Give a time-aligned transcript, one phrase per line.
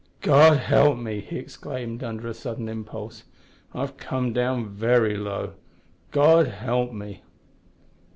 [0.21, 3.23] "God help me!" he exclaimed, under a sudden impulse,
[3.71, 5.51] "I've come down very low,
[6.09, 7.21] God help me!"